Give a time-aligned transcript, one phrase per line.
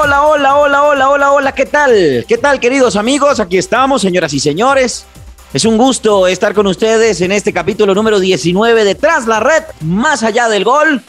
[0.00, 2.24] Hola, hola, hola, hola, hola, hola, ¿qué tal?
[2.28, 3.40] ¿Qué tal, queridos amigos?
[3.40, 5.06] Aquí estamos, señoras y señores.
[5.52, 9.64] Es un gusto estar con ustedes en este capítulo número 19 de Tras la Red,
[9.80, 11.02] más allá del gol.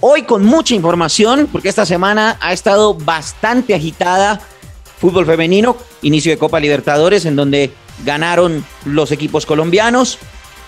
[0.00, 4.42] Hoy con mucha información, porque esta semana ha estado bastante agitada.
[5.00, 7.72] Fútbol femenino, inicio de Copa Libertadores, en donde
[8.04, 10.18] ganaron los equipos colombianos.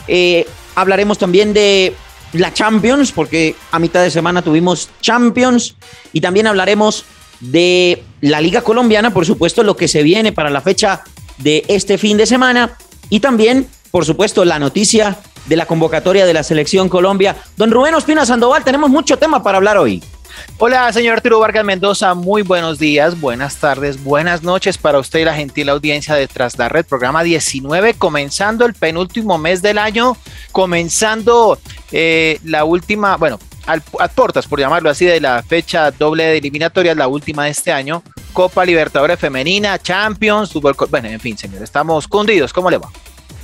[0.09, 0.47] Eh,
[0.77, 1.95] hablaremos también de
[2.33, 5.77] la Champions, porque a mitad de semana tuvimos Champions.
[6.15, 7.05] Y también hablaremos
[7.41, 11.03] de la Liga Colombiana, por supuesto, lo que se viene para la fecha
[11.39, 12.77] de este fin de semana
[13.09, 17.37] y también, por supuesto, la noticia de la convocatoria de la Selección Colombia.
[17.57, 20.03] Don Rubén Ospina Sandoval, tenemos mucho tema para hablar hoy.
[20.59, 25.25] Hola, señor Arturo Vargas Mendoza, muy buenos días, buenas tardes, buenas noches para usted y
[25.25, 30.17] la gentil audiencia de Tras la Red, programa 19, comenzando el penúltimo mes del año,
[30.53, 31.59] comenzando
[31.93, 36.97] eh, la última, bueno, a portas, por llamarlo así, de la fecha doble de eliminatorias,
[36.97, 42.09] la última de este año, Copa Libertadores Femenina, Champions, Fútbol, bueno, en fin, señor, estamos
[42.09, 42.89] cundidos, ¿cómo le va?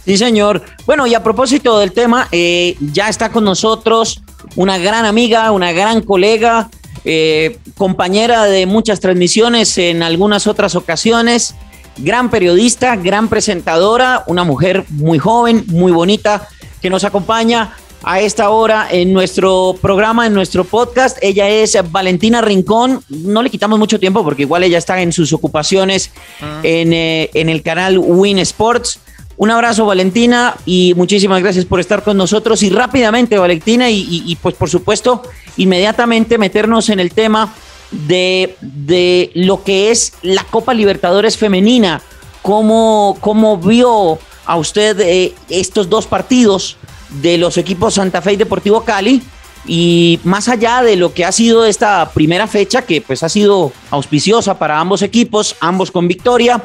[0.05, 0.63] Sí, señor.
[0.87, 4.23] Bueno, y a propósito del tema, eh, ya está con nosotros
[4.55, 6.71] una gran amiga, una gran colega,
[7.05, 11.57] eh, compañera de muchas transmisiones en algunas otras ocasiones,
[11.99, 16.49] gran periodista, gran presentadora, una mujer muy joven, muy bonita,
[16.81, 17.77] que nos acompaña
[18.07, 21.19] a esta hora en nuestro programa, en nuestro podcast.
[21.23, 23.03] Ella es Valentina Rincón.
[23.09, 26.61] No le quitamos mucho tiempo porque igual ella está en sus ocupaciones ah.
[26.63, 29.01] eh, en, el canal Win Sports.
[29.37, 32.63] Un abrazo, Valentina, y muchísimas gracias por estar con nosotros.
[32.63, 35.23] Y rápidamente, Valentina, y, pues por supuesto,
[35.57, 37.53] inmediatamente meternos en el tema
[37.91, 42.01] de, de lo que es la Copa Libertadores Femenina.
[42.41, 46.77] ¿Cómo, cómo vio a usted eh, estos dos partidos?
[47.11, 49.23] De los equipos Santa Fe y Deportivo Cali.
[49.67, 53.73] Y más allá de lo que ha sido esta primera fecha, que pues ha sido
[53.91, 56.63] auspiciosa para ambos equipos, ambos con victoria,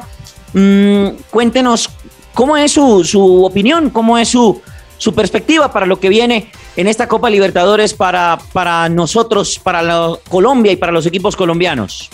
[0.52, 1.90] mm, cuéntenos
[2.32, 4.60] cómo es su, opinión, cómo es su,
[4.98, 10.70] su, perspectiva para lo que viene en esta Copa Libertadores para, para nosotros, para Colombia
[10.70, 12.08] y para los equipos colombianos.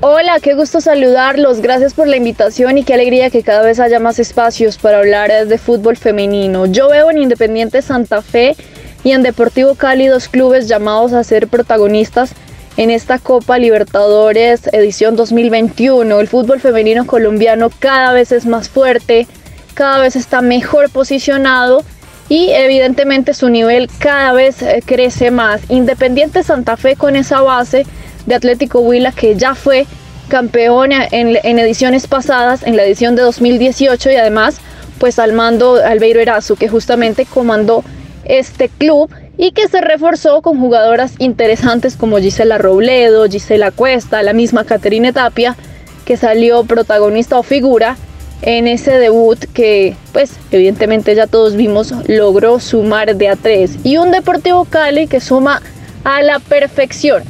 [0.00, 4.00] Hola, qué gusto saludarlos, gracias por la invitación y qué alegría que cada vez haya
[4.00, 6.66] más espacios para hablar de fútbol femenino.
[6.66, 8.56] Yo veo en Independiente Santa Fe
[9.04, 12.32] y en Deportivo Cali dos clubes llamados a ser protagonistas
[12.76, 16.20] en esta Copa Libertadores edición 2021.
[16.20, 19.26] El fútbol femenino colombiano cada vez es más fuerte,
[19.74, 21.84] cada vez está mejor posicionado
[22.28, 25.62] y evidentemente su nivel cada vez eh, crece más.
[25.70, 27.86] Independiente Santa Fe con esa base
[28.26, 29.86] de Atlético Huila que ya fue
[30.28, 34.58] campeona en, ediciones pasadas, en la edición de 2018 y además
[34.98, 37.84] pues al mando Albeiro Erazu que justamente comandó
[38.24, 44.32] este club y que se reforzó con jugadoras interesantes como Gisela Robledo, Gisela Cuesta, la
[44.32, 45.56] misma Caterine Tapia
[46.04, 47.96] que salió protagonista o figura
[48.42, 53.78] en ese debut que pues evidentemente ya todos vimos logró sumar de a tres.
[53.84, 55.62] Y un Deportivo Cali que suma
[56.04, 57.24] a la perfección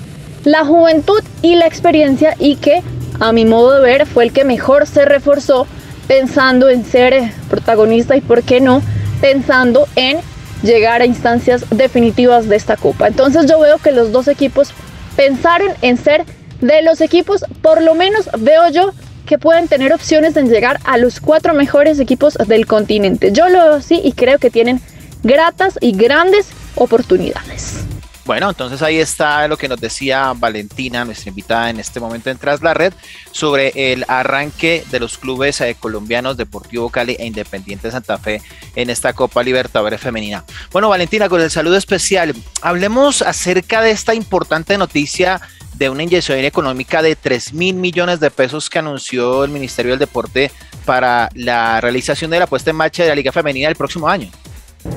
[0.44, 2.82] la juventud y la experiencia y que
[3.20, 5.66] a mi modo de ver fue el que mejor se reforzó
[6.06, 8.82] pensando en ser protagonista y por qué no
[9.20, 10.18] pensando en
[10.62, 13.08] llegar a instancias definitivas de esta copa.
[13.08, 14.72] Entonces yo veo que los dos equipos
[15.16, 16.24] pensaron en ser
[16.60, 18.92] de los equipos, por lo menos veo yo
[19.26, 23.32] que pueden tener opciones en llegar a los cuatro mejores equipos del continente.
[23.32, 24.80] Yo lo veo así y creo que tienen
[25.22, 27.84] gratas y grandes oportunidades.
[28.24, 32.38] Bueno, entonces ahí está lo que nos decía Valentina, nuestra invitada en este momento en
[32.38, 32.94] Tras la Red,
[33.32, 38.40] sobre el arranque de los clubes eh, colombianos Deportivo Cali e Independiente Santa Fe
[38.76, 40.42] en esta Copa Libertadores Femenina.
[40.72, 45.42] Bueno, Valentina, con el saludo especial, hablemos acerca de esta importante noticia
[45.74, 49.98] de una inyección económica de 3 mil millones de pesos que anunció el Ministerio del
[49.98, 50.50] Deporte
[50.86, 54.30] para la realización de la puesta en marcha de la Liga Femenina el próximo año.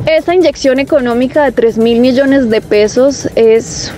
[0.05, 3.91] Esa inyección económica de 3 mil millones de pesos es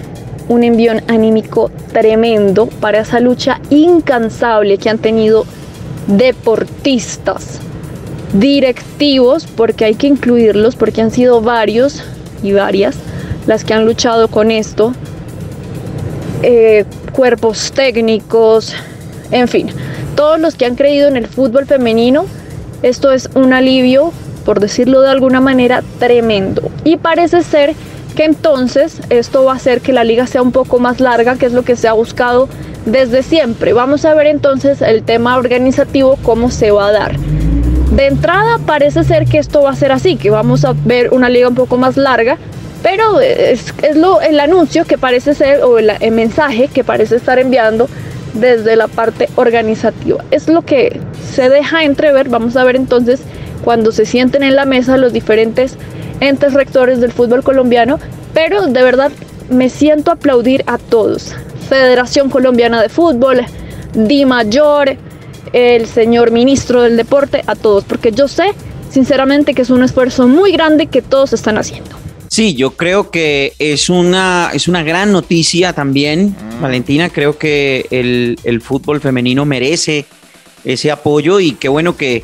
[0.47, 5.45] un envión anímico tremendo para esa lucha incansable que han tenido
[6.07, 7.59] deportistas,
[8.33, 12.03] directivos, porque hay que incluirlos, porque han sido varios
[12.43, 12.95] y varias
[13.47, 14.93] las que han luchado con esto,
[16.43, 18.75] eh, cuerpos técnicos,
[19.31, 19.69] En fin,
[20.15, 22.25] todos los que han creído en el fútbol femenino,
[22.81, 24.11] esto es un alivio,
[24.49, 26.71] por decirlo de alguna manera, tremendo.
[26.83, 27.75] Y parece ser
[28.15, 31.45] que entonces esto va a hacer que la liga sea un poco más larga, que
[31.45, 32.49] es lo que se ha buscado
[32.87, 33.73] desde siempre.
[33.73, 37.19] Vamos a ver entonces el tema organizativo, cómo se va a dar.
[37.91, 41.29] De entrada parece ser que esto va a ser así, que vamos a ver una
[41.29, 42.39] liga un poco más larga,
[42.81, 47.37] pero es, lo, el anuncio que parece ser, o el, el mensaje que parece estar
[47.37, 47.87] enviando
[48.33, 50.25] desde la parte organizativa.
[50.31, 53.21] Es lo que se deja entrever, vamos a ver entonces
[53.63, 55.75] cuando se sienten en la mesa los diferentes
[56.19, 57.99] entes rectores del fútbol colombiano,
[58.33, 59.11] pero de verdad
[59.49, 61.33] me siento a aplaudir a todos.
[61.67, 63.45] Federación Colombiana de Fútbol,
[63.93, 64.97] Di Mayor,
[65.53, 68.53] el señor ministro del deporte, a todos, porque yo sé
[68.89, 71.91] sinceramente que es un esfuerzo muy grande que todos están haciendo.
[72.29, 76.61] Sí, yo creo que es una, es una gran noticia también, mm.
[76.61, 77.09] Valentina.
[77.09, 80.05] Creo que el, el, fútbol femenino merece
[80.63, 82.23] ese apoyo y qué bueno que,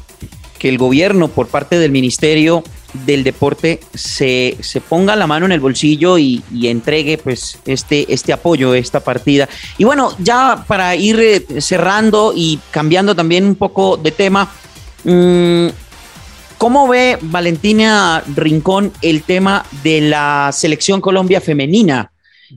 [0.65, 2.63] que el gobierno por parte del ministerio
[3.05, 8.33] del deporte se, se, ponga la mano en el bolsillo y, entregue pues este, este
[8.33, 9.47] apoyo, esta partida.
[9.77, 14.51] Y bueno, ya para ir eh, cerrando y cambiando también un poco de tema,
[15.03, 15.67] mm,
[16.57, 22.11] ¿cómo ve Valentina Rincón el tema de la selección Colombia femenina?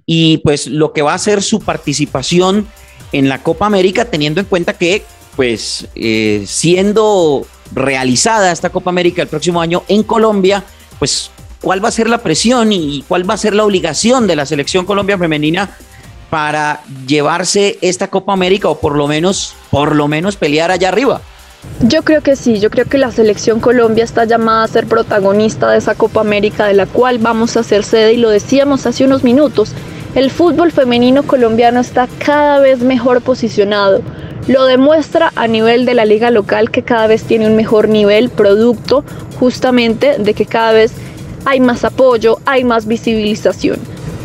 [0.06, 2.68] Y pues lo que va a ser su participación
[3.12, 5.04] en la Copa América, teniendo en cuenta que
[5.36, 10.64] pues eh, siendo realizada esta Copa América el próximo año en Colombia,
[10.98, 11.30] pues
[11.60, 14.46] cuál va a ser la presión y cuál va a ser la obligación de la
[14.46, 15.70] selección Colombia femenina
[16.30, 21.20] para llevarse esta Copa América o por lo menos por lo menos pelear allá arriba.
[21.80, 25.70] Yo creo que sí, yo creo que la selección Colombia está llamada a ser protagonista
[25.70, 29.04] de esa Copa América de la cual vamos a ser sede y lo decíamos hace
[29.04, 29.72] unos minutos.
[30.14, 34.00] El fútbol femenino colombiano está cada vez mejor posicionado.
[34.46, 38.30] Lo demuestra a nivel de la liga local que cada vez tiene un mejor nivel,
[38.30, 39.04] producto
[39.38, 40.92] justamente de que cada vez
[41.44, 43.78] hay más apoyo, hay más visibilización.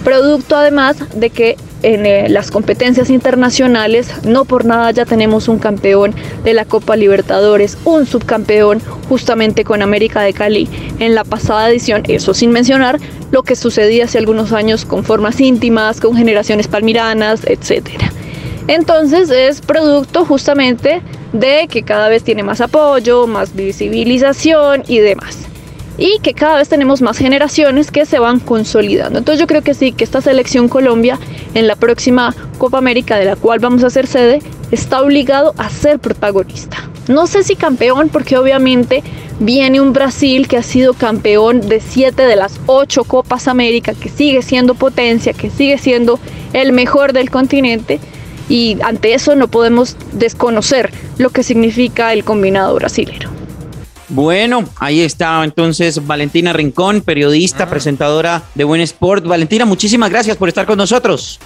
[0.06, 5.60] Producto además de que en eh, las competencias internacionales no por nada ya tenemos un
[5.60, 10.70] campeón de la Copa Libertadores, un subcampeón justamente con América de Cali
[11.00, 13.00] en la pasada edición, eso sin mencionar
[13.32, 18.12] lo que sucedía hace algunos años con formas íntimas, con generaciones palmiranas, etcétera.
[18.68, 21.02] Entonces es producto justamente
[21.34, 25.53] de que cada vez tiene más apoyo, más visibilización y demás.
[25.98, 29.20] Y que cada vez tenemos más generaciones que se van consolidando.
[29.20, 31.20] Entonces yo creo que sí, que esta selección Colombia
[31.54, 34.42] en la próxima Copa América de la cual vamos a ser sede
[34.72, 36.90] está obligado a ser protagonista.
[37.08, 39.04] No sé si campeón porque obviamente
[39.40, 44.10] viene un Brasil que ha sido campeón de siete de las ocho Copas América, que
[44.10, 46.20] sigue siendo potencia, que sigue siendo
[46.54, 48.00] el mejor del continente
[48.50, 53.30] y ante eso no podemos desconocer lo que significa el combinado brasilero.
[54.14, 59.26] Bueno, ahí está entonces Valentina Rincón, periodista, presentadora de Buen Sport.
[59.26, 61.40] Valentina, muchísimas gracias por estar con nosotros.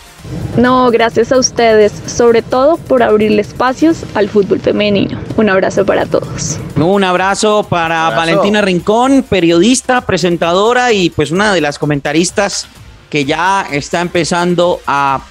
[0.57, 5.17] No, gracias a ustedes, sobre todo por abrirle espacios al fútbol femenino.
[5.37, 6.59] Un abrazo para todos.
[6.75, 12.67] Un abrazo para Valentina Rincón, periodista, presentadora y pues una de las comentaristas
[13.09, 15.21] que ya está empezando a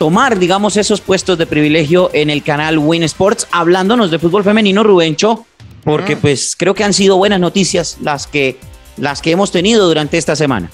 [0.00, 4.82] tomar, digamos, esos puestos de privilegio en el canal Win Sports, hablándonos de fútbol femenino,
[4.82, 5.46] Rubencho,
[5.84, 8.58] porque pues creo que han sido buenas noticias las que,
[8.96, 10.70] las que hemos tenido durante esta semana.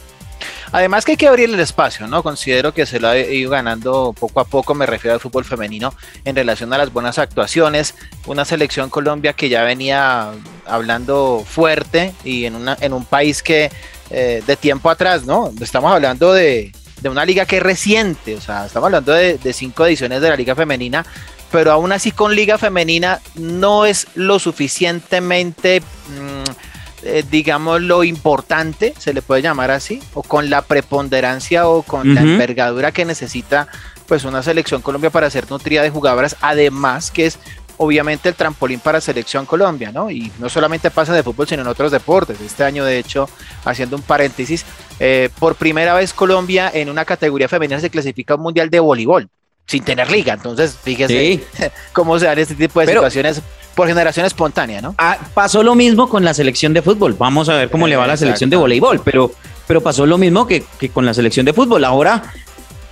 [0.72, 2.22] Además que hay que abrir el espacio, ¿no?
[2.22, 5.94] Considero que se lo ha ido ganando poco a poco, me refiero al fútbol femenino,
[6.24, 7.94] en relación a las buenas actuaciones,
[8.26, 10.32] una selección Colombia que ya venía
[10.66, 13.70] hablando fuerte y en, una, en un país que
[14.10, 15.52] eh, de tiempo atrás, ¿no?
[15.60, 19.86] Estamos hablando de, de una liga que es reciente, o sea, estamos hablando de, cinco
[19.86, 21.04] ediciones de la liga femenina,
[21.50, 28.94] pero aún así con liga femenina no es lo suficientemente, mm, eh, digamos, lo importante,
[28.98, 33.68] se le puede llamar así, o con la preponderancia o con la envergadura que necesita
[34.06, 37.38] pues una selección Colombia para ser nutrida de jugadoras, además que es
[37.78, 40.10] obviamente el trampolín para Selección Colombia, ¿no?
[40.10, 42.40] Y no solamente pasa de fútbol, sino en otros deportes.
[42.40, 43.28] Este año, de hecho,
[43.64, 44.64] haciendo un paréntesis,
[44.98, 48.80] eh, por primera vez Colombia en una categoría femenina se clasifica a un mundial de
[48.80, 49.28] voleibol,
[49.66, 50.34] sin tener liga.
[50.34, 51.44] Entonces, fíjese
[51.92, 53.42] cómo se dan este tipo de situaciones
[53.74, 54.94] por generación espontánea, ¿no?
[54.98, 57.14] Ah, pasó lo mismo con la selección de fútbol.
[57.18, 59.32] Vamos a ver cómo le va a la selección de voleibol, pero,
[59.66, 61.84] pero pasó lo mismo que, con la selección de fútbol.
[61.84, 62.22] Ahora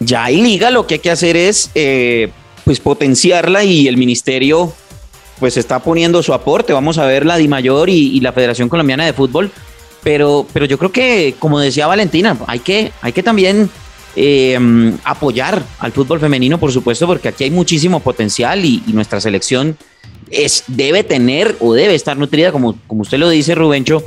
[0.01, 1.71] ya hay liga, lo que hay que hacer es...
[1.75, 2.31] Eh,
[2.65, 4.73] pues potenciarla y el ministerio
[5.39, 6.73] pues está poniendo su aporte.
[6.73, 9.51] Vamos a ver la DIMAYOR y, y la Federación Colombiana de Fútbol.
[10.03, 13.71] Pero, pero yo creo que, como decía Valentina, hay que, hay que también
[14.17, 14.59] eh,
[15.05, 19.77] apoyar al fútbol femenino, por supuesto, porque aquí hay muchísimo potencial y, y, nuestra selección
[20.31, 24.03] es, debe tener o debe estar nutrida, como, como usted lo dice, Rubencho,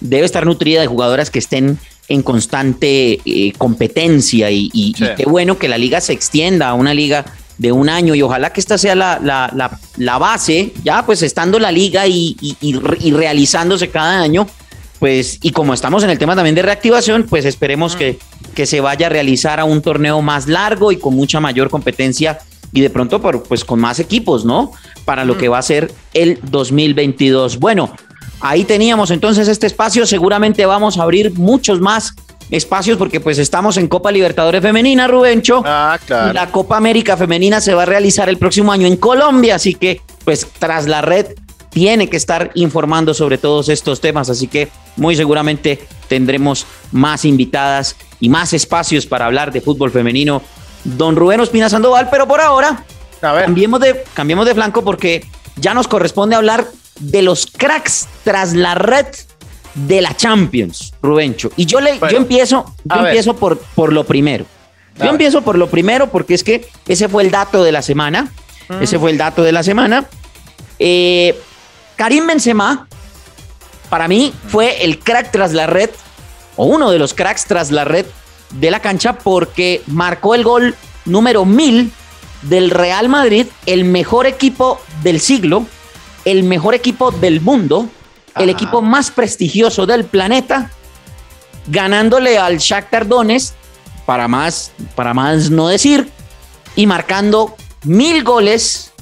[0.00, 1.78] debe estar nutrida de jugadoras que estén
[2.08, 5.04] en constante eh, competencia y, y, sí.
[5.04, 7.24] y, qué bueno que la liga se extienda a una liga
[7.60, 11.22] de un año y ojalá que esta sea la, la, la, la base, ya pues
[11.22, 14.46] estando la liga y, y, realizándose cada año,
[14.98, 17.98] pues y como estamos en el tema también de reactivación, pues esperemos mm.
[17.98, 18.18] que,
[18.54, 22.38] que se vaya a realizar a un torneo más largo y con mucha mayor competencia
[22.72, 24.72] y de pronto por, pues con más equipos, ¿no?
[25.04, 27.58] Para lo que va a ser el 2022.
[27.58, 27.94] Bueno,
[28.40, 32.14] ahí teníamos entonces este espacio, seguramente vamos a abrir muchos más
[32.50, 35.62] espacios porque pues estamos en Copa Libertadores Femenina, Rubencho.
[35.64, 36.30] Ah, claro.
[36.30, 39.74] Y la Copa América Femenina se va a realizar el próximo año en Colombia, así
[39.74, 41.26] que pues tras la red
[41.70, 45.78] tiene que estar informando sobre todos estos temas, así que muy seguramente
[46.08, 50.42] tendremos más invitadas y más espacios para hablar de fútbol femenino.
[50.84, 52.84] Don Rubén Ospina Sandoval, pero por ahora
[53.20, 55.24] cambiemos de, cambiemos de flanco porque
[55.56, 56.66] ya nos corresponde hablar
[56.98, 59.06] de los cracks tras la red
[59.74, 61.50] de la Champions, Rubencho.
[61.56, 64.44] Y yo le, bueno, yo empiezo, yo empiezo por, por lo primero.
[64.98, 65.44] Yo a empiezo ver.
[65.44, 68.30] por lo primero porque es que ese fue el dato de la semana.
[68.68, 68.82] Mm.
[68.82, 70.06] Ese fue el dato de la semana.
[70.78, 71.38] Eh,
[71.96, 72.88] Karim Benzema,
[73.88, 75.90] para mí, fue el crack tras la red,
[76.60, 78.04] o uno de los cracks tras la red
[78.50, 80.74] de la cancha, porque marcó el gol
[81.06, 81.90] número mil
[82.42, 85.64] del Real Madrid, el mejor equipo del siglo,
[86.26, 87.88] el mejor equipo del mundo,
[88.34, 88.44] Ajá.
[88.44, 90.70] el equipo más prestigioso del planeta,
[91.66, 93.54] ganándole al Shakhtar Donetsk,
[94.04, 96.10] para más, para más no decir,
[96.76, 98.92] y marcando mil goles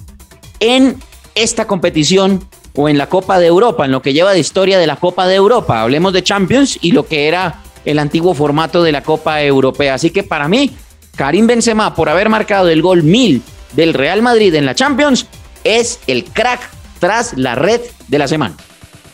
[0.61, 1.03] en
[1.35, 2.49] esta competición
[2.81, 5.27] o en la Copa de Europa, en lo que lleva de historia de la Copa
[5.27, 5.83] de Europa.
[5.83, 9.95] Hablemos de Champions y lo que era el antiguo formato de la Copa Europea.
[9.95, 10.71] Así que para mí,
[11.17, 13.43] Karim Benzema, por haber marcado el gol mil
[13.73, 15.27] del Real Madrid en la Champions,
[15.65, 16.71] es el crack
[17.01, 18.55] tras la red de la semana.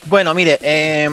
[0.04, 1.09] Bueno, mire, eh,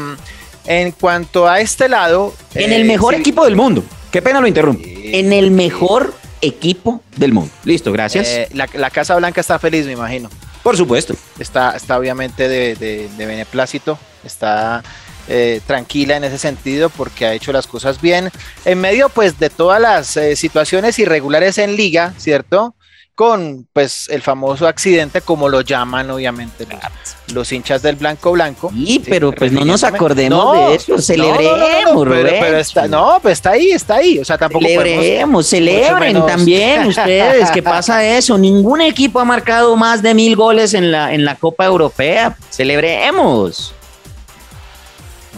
[0.65, 2.33] en cuanto a este lado...
[2.53, 3.21] En eh, el mejor sí.
[3.21, 3.81] equipo del mundo.
[4.11, 4.83] Qué pena lo interrumpo.
[4.85, 7.49] En el mejor equipo del mundo.
[7.63, 8.27] Listo, gracias.
[8.27, 10.29] Eh, la, la, Casa Blanca está feliz, me imagino.
[10.63, 11.15] Por supuesto.
[11.39, 14.83] Está, está obviamente de, de, beneplácito, está
[15.27, 18.29] eh, tranquila en ese sentido porque ha hecho las cosas bien.
[18.65, 22.75] En medio pues de todas las eh, situaciones irregulares en liga, ¿cierto?
[23.15, 28.71] Con pues el famoso accidente como lo llaman obviamente los, los hinchas del blanco blanco.
[28.73, 32.87] Sí, pero pues no nos acordemos no, de eso, celebremos, no, no, pero, pero, está,
[32.87, 38.03] no, pues está ahí, está ahí, o sea, tampoco celebremos, celebren también ustedes, ¿qué pasa
[38.05, 38.37] eso?
[38.37, 43.73] Ningún equipo ha marcado más de mil goles en la, en la Copa Europea, celebremos.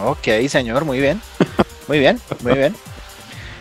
[0.02, 1.22] Ok, señor, muy bien.
[1.88, 2.76] Muy bien, muy bien.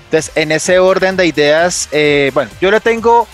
[0.05, 3.27] Entonces, en ese orden de ideas, eh, bueno, yo le tengo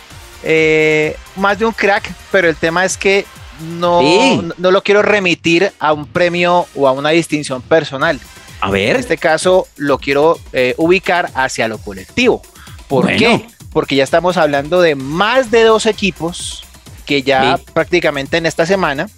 [0.42, 3.26] eh, más de un crack, pero el tema es que
[3.60, 4.40] no, sí.
[4.56, 8.20] no lo quiero remitir a un premio o a una distinción personal.
[8.60, 8.90] A ver.
[8.90, 12.42] En este caso, lo quiero eh, ubicar hacia lo colectivo.
[12.88, 13.18] ¿Por bueno.
[13.18, 13.46] qué?
[13.72, 16.64] Porque ya estamos hablando de más de dos equipos
[17.06, 17.64] que ya sí.
[17.72, 19.08] prácticamente en esta semana,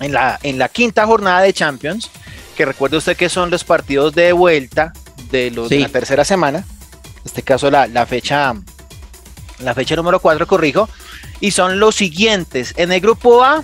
[0.00, 2.10] en la, en la quinta jornada de Champions,
[2.56, 4.92] que recuerde usted que son los partidos de vuelta
[5.30, 5.76] de, los, sí.
[5.76, 8.54] de la tercera semana, en este caso la, la fecha
[9.64, 10.88] la fecha número 4, corrijo,
[11.40, 12.74] y son los siguientes.
[12.76, 13.62] En el grupo A,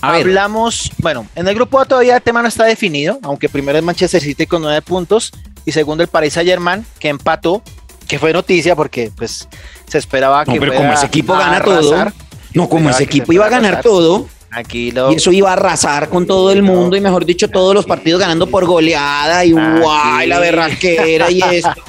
[0.00, 0.96] A hablamos, ver.
[0.98, 4.20] bueno, en el grupo A todavía el tema no está definido, aunque primero es Manchester
[4.20, 5.32] City con 9 puntos
[5.64, 7.62] y segundo el Paris Saint Germain que empató,
[8.06, 9.48] que fue noticia porque pues
[9.88, 12.12] se esperaba no, que pero como ese equipo gana todo,
[12.52, 15.10] no, como ese equipo iba a ganar todo, Tranquilo.
[15.10, 18.20] Y eso iba a arrasar con todo el mundo y mejor dicho, todos los partidos
[18.20, 21.74] ganando por goleada y guay, la berraquera y esto.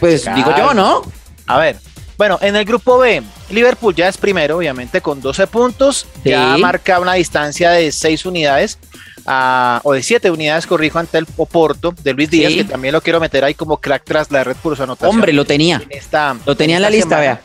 [0.00, 0.36] Pues claro.
[0.36, 1.02] digo yo, ¿no?
[1.48, 1.76] A ver,
[2.18, 6.06] bueno, en el grupo B, Liverpool ya es primero, obviamente, con 12 puntos.
[6.22, 6.30] Sí.
[6.30, 8.78] Ya marca una distancia de 6 unidades.
[9.24, 12.58] Uh, o de 7 unidades, corrijo, ante el Oporto de Luis Díaz, sí.
[12.58, 15.14] que también lo quiero meter ahí como crack tras la red por su anotación.
[15.14, 15.82] Hombre, lo tenía.
[15.84, 17.20] En esta, lo tenía en, en la lista, semana.
[17.20, 17.40] vea.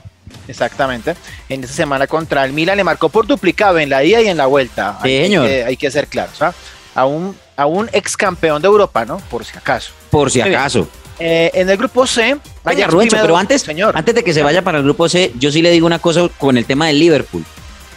[0.48, 1.16] Exactamente.
[1.50, 4.38] En esta semana contra el Milan le marcó por duplicado en la ida y en
[4.38, 4.98] la vuelta.
[5.04, 5.48] Sí, hay, señor.
[5.48, 6.42] Que, hay que ser claros.
[6.42, 6.54] ¿ah?
[6.96, 9.18] A, un, a un ex campeón de Europa, ¿no?
[9.30, 9.92] Por si acaso.
[10.10, 10.88] Por si acaso.
[11.20, 12.38] Eh, en el grupo C.
[12.64, 13.96] Vaya, Rubencho, pero antes, señor.
[13.98, 16.30] antes de que se vaya para el grupo C, yo sí le digo una cosa
[16.38, 17.44] con el tema del Liverpool.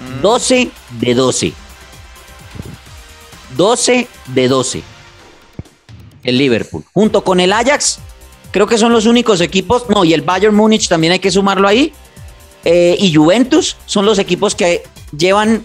[0.01, 0.23] Mm.
[0.23, 1.53] 12 de 12.
[3.57, 4.83] 12 de 12.
[6.25, 6.85] El Liverpool.
[6.93, 8.01] Junto con el Ajax,
[8.51, 9.89] creo que son los únicos equipos.
[9.89, 11.93] No, y el Bayern Múnich también hay que sumarlo ahí
[12.65, 14.83] eh, y Juventus son los equipos que
[15.17, 15.65] llevan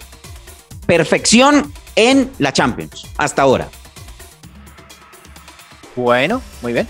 [0.85, 3.69] perfección en la Champions hasta ahora.
[5.95, 6.87] Bueno, muy bien.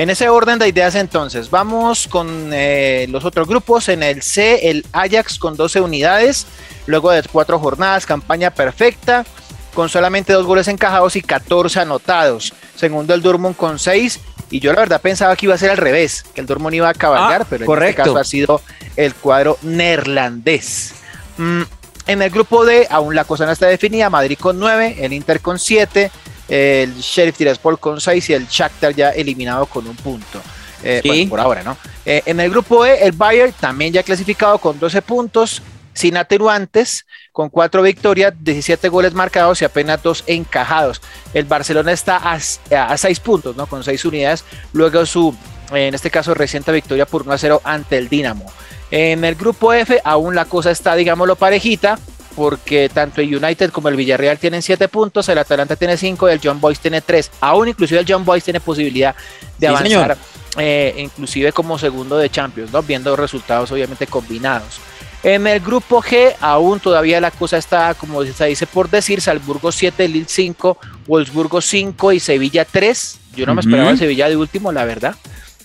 [0.00, 3.90] En ese orden de ideas entonces, vamos con eh, los otros grupos.
[3.90, 6.46] En el C, el Ajax con 12 unidades,
[6.86, 9.26] luego de cuatro jornadas, campaña perfecta,
[9.74, 12.54] con solamente dos goles encajados y 14 anotados.
[12.76, 15.76] Segundo el Dortmund con 6 y yo la verdad pensaba que iba a ser al
[15.76, 18.00] revés, que el Dortmund iba a cabalgar, Ah, pero en correcto.
[18.00, 18.62] este caso ha sido
[18.96, 20.94] el cuadro neerlandés.
[21.36, 21.62] Mm,
[22.06, 25.42] en el grupo D aún la cosa no está definida, Madrid con 9, el Inter
[25.42, 26.10] con 7,
[26.50, 30.40] el Sheriff Tiraspol con 6 y el Shakhtar ya eliminado con un punto.
[30.82, 31.08] Eh, Sí.
[31.08, 31.76] bueno, por ahora, ¿no?
[32.04, 37.06] Eh, en el grupo E, el Bayern también ya clasificado con 12 puntos, sin atenuantes,
[37.32, 41.00] con 4 victorias, 17 goles marcados y apenas 2 encajados.
[41.34, 43.66] El Barcelona está a, 6 puntos, ¿no?
[43.66, 45.34] Con 6 unidades, luego su,
[45.72, 48.46] en este caso, reciente victoria por 1 a 0 ante el Dinamo.
[48.90, 51.98] En el grupo F aún la cosa está, digámoslo, parejita,
[52.34, 56.32] porque tanto el United como el Villarreal tienen 7 puntos, el Atalanta tiene 5 y
[56.32, 57.30] el John Boys tiene 3.
[57.40, 59.14] Aún inclusive el John Boys tiene posibilidad
[59.58, 60.16] de Sí, avanzar,
[60.58, 62.82] eh, inclusive como segundo de Champions, ¿no?
[62.82, 64.80] viendo resultados obviamente combinados.
[65.22, 69.70] En el grupo G aún todavía la cosa está, como se dice por decir, Salzburgo
[69.70, 73.18] 7, Lille 5, Wolfsburgo 5 y Sevilla 3.
[73.36, 75.14] Yo no me esperaba el Sevilla de último, la verdad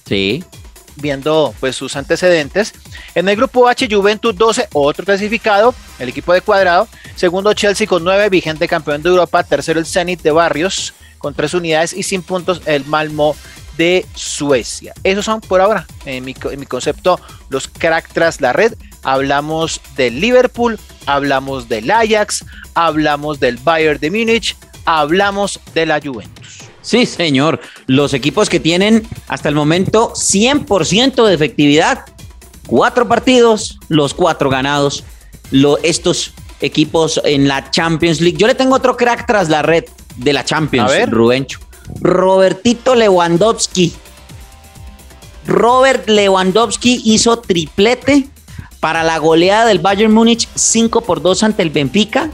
[0.08, 0.44] Sí.
[0.96, 2.74] Viendo pues sus antecedentes.
[3.14, 6.88] En el grupo H, Juventus 12, otro clasificado, el equipo de cuadrado.
[7.16, 9.44] Segundo, Chelsea con 9, vigente campeón de Europa.
[9.44, 13.36] Tercero, el Zenit de Barrios con 3 unidades y sin puntos, el Malmo
[13.78, 14.94] de Suecia.
[15.04, 18.74] Esos son por ahora, en mi, en mi concepto, los crack tras la red.
[19.04, 26.35] Hablamos del Liverpool, hablamos del Ajax, hablamos del Bayern de Múnich, hablamos de la Juventus.
[26.86, 27.60] Sí, señor.
[27.88, 32.06] Los equipos que tienen hasta el momento 100% de efectividad.
[32.68, 35.04] Cuatro partidos, los cuatro ganados.
[35.50, 38.38] Lo, estos equipos en la Champions League.
[38.38, 39.86] Yo le tengo otro crack tras la red
[40.18, 41.10] de la Champions, A ver.
[41.10, 41.60] Rubencho.
[42.02, 43.94] Robertito Lewandowski.
[45.48, 48.28] Robert Lewandowski hizo triplete
[48.80, 52.30] para la goleada del Bayern Múnich 5 por 2 ante el Benfica.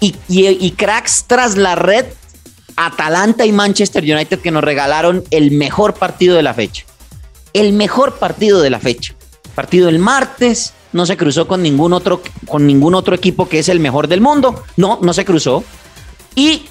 [0.00, 2.06] Y, y- y cracks tras la red
[2.80, 6.84] Atalanta y Manchester United que nos regalaron el mejor partido de la fecha.
[7.52, 9.14] El mejor partido de la fecha.
[9.56, 13.68] Partido el martes, no se cruzó con ningún otro, con ningún otro equipo que es
[13.68, 14.62] el mejor del mundo.
[14.76, 15.64] No, no se cruzó.
[16.36, 16.66] Y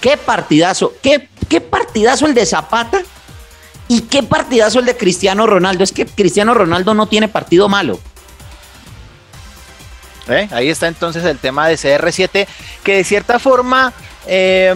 [0.00, 3.02] qué partidazo, qué, qué partidazo el de Zapata
[3.86, 5.84] y qué partidazo el de Cristiano Ronaldo.
[5.84, 8.00] Es que Cristiano Ronaldo no tiene partido malo.
[10.26, 10.48] ¿Eh?
[10.52, 12.46] Ahí está entonces el tema de CR7,
[12.82, 13.92] que de cierta forma
[14.26, 14.74] eh,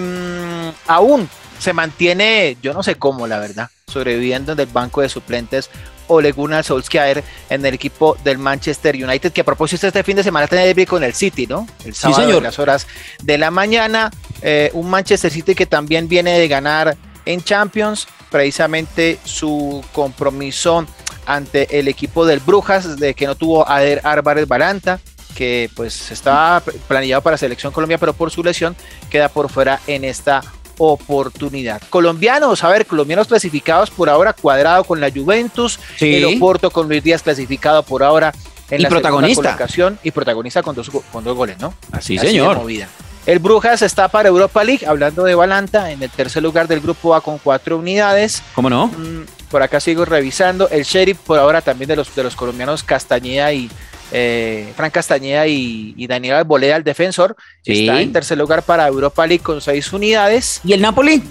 [0.87, 1.29] aún
[1.59, 5.71] se mantiene, yo no sé cómo, la verdad, sobreviviendo en el banco de suplentes
[6.07, 10.23] Ole Gunnar Solskjaer en el equipo del Manchester United, que a propósito este fin de
[10.23, 11.67] semana tiene derbi con el City, ¿no?
[11.85, 12.39] El Sí, sábado señor.
[12.39, 12.87] a las horas
[13.23, 19.19] de la mañana, eh, un Manchester City que también viene de ganar en Champions, precisamente
[19.25, 20.87] su compromiso
[21.27, 25.01] ante el equipo del Brujas, de que no tuvo a Eder Álvarez Balanta,
[25.35, 28.75] que pues estaba planeado para Selección Colombia, pero por su lesión
[29.11, 30.41] queda por fuera en esta
[30.79, 31.81] oportunidad.
[31.91, 36.17] Colombianos, a ver, colombianos clasificados por ahora, cuadrado con la Juventus, Sí.
[36.17, 38.33] el Oporto con Luis Díaz clasificado por ahora
[38.71, 39.43] en Y la protagonista.
[39.43, 41.75] colocación y protagonista con dos, con dos goles, ¿no?
[41.93, 42.57] Así, Así señor.
[42.59, 42.89] movida.
[43.27, 47.15] El Brujas está para Europa League, hablando de Balanta, en el tercer lugar del grupo
[47.15, 48.43] A con cuatro unidades.
[48.55, 48.87] ¿Cómo no?
[48.87, 50.69] Mm, por acá sigo revisando.
[50.71, 53.71] El Sheriff, por ahora también de los, de los colombianos Castañeda y
[54.13, 57.81] eh, Fran Castañeda y, y Daniel Alboleda, el defensor, Sí.
[57.87, 60.61] está en tercer lugar para Europa League con seis unidades.
[60.65, 61.23] ¿Y el Napoli?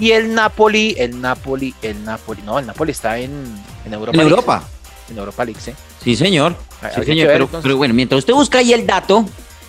[0.00, 3.30] Y el Napoli, el Napoli, el Napoli, no, el Napoli está en,
[3.84, 4.30] en Europa En League.
[4.30, 4.68] Europa.
[5.10, 5.72] En Europa League, sí.
[6.02, 6.56] Sí, señor.
[6.80, 7.48] Hay- Sí, señor.
[7.62, 9.26] Pero, bueno, mientras usted busca ahí el dato,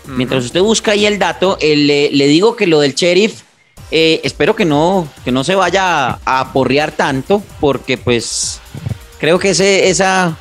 [0.08, 3.42] mientras usted busca ahí el dato, eh, le, le digo que lo del sheriff,
[3.92, 8.60] eh, espero que no, que no se vaya a, aporrear tanto, porque pues
[9.20, 10.36] creo que ese, esa,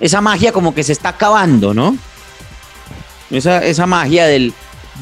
[0.00, 1.96] esa magia como que se está acabando, ¿no?
[3.30, 4.52] Esa, esa magia del,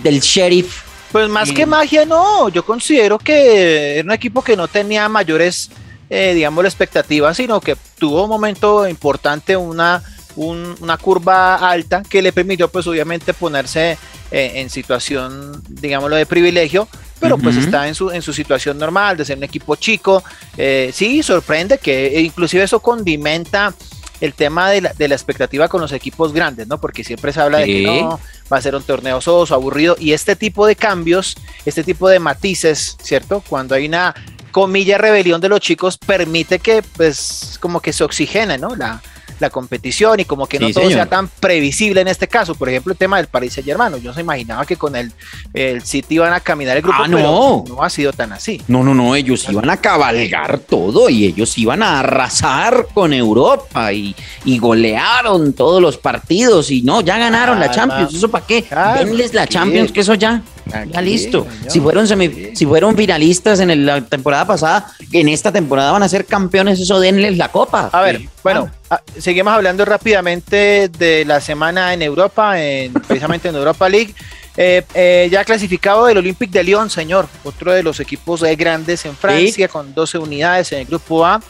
[0.03, 0.83] del sheriff.
[1.13, 2.49] Pues más que magia, no.
[2.49, 5.71] Yo considero que era un equipo que no tenía mayores,
[6.11, 10.03] eh, digamos, expectativas, sino que tuvo un momento importante, una,
[10.35, 13.97] un- una curva alta que le permitió, pues, obviamente, ponerse
[14.33, 16.89] eh, en situación, digámoslo, de privilegio.
[17.19, 20.23] Pero pues está en su, en su situación normal de ser un equipo chico.
[20.59, 23.73] Eh, sí, sorprende que inclusive eso condimenta
[24.21, 26.81] el tema de la, de la expectativa con los equipos grandes, ¿no?
[26.81, 28.21] Porque siempre se habla de que no,
[28.53, 32.19] va a ser un torneo soso, aburrido, y este tipo de cambios, este tipo de
[32.19, 33.43] matices, ¿cierto?
[33.49, 34.15] Cuando hay una
[34.53, 38.75] comilla rebelión de los chicos, permite que, pues, como que se oxigene, ¿no?
[38.75, 39.03] La,
[39.39, 42.55] la competición y como que no todo sea tan previsible en este caso.
[42.55, 43.97] Por ejemplo, el tema del Paris Saint Germain.
[44.03, 45.13] Yo se imaginaba que con el,
[45.53, 47.65] el City iban a caminar el grupo, ah, no.
[47.67, 48.63] no ha sido tan así.
[48.69, 53.93] No, no, no, ellos iban a cabalgar todo y ellos iban a arrasar con Europa
[53.93, 58.15] y, y golearon todos los partidos y no, ya ganaron la Champions.
[58.15, 58.65] ¿Eso para qué?
[58.99, 60.43] Denles la Champions, que eso ya.
[60.67, 61.47] Ya listo.
[61.69, 66.25] Si fueron, si fueron finalistas en la temporada pasada, en esta temporada van a ser
[66.25, 67.89] campeones, eso denles la copa.
[67.93, 73.55] A ver, bueno, ah, seguimos hablando rápidamente de la semana en Europa, en, precisamente en
[73.55, 74.15] Europa League.
[74.57, 79.15] Eh, eh, ya clasificado el Olympique de Lyon, señor, otro de los equipos grandes en
[79.15, 81.41] Francia, con 12 unidades en el grupo A.